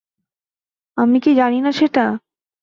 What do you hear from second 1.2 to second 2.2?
কি জানি না সেটা?